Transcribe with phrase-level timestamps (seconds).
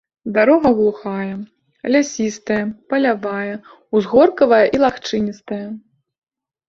[0.35, 1.35] Дарога глухая,
[1.95, 2.59] лясістая,
[2.93, 3.53] палявая,
[3.99, 5.65] узгоркаватая і лагчыністая.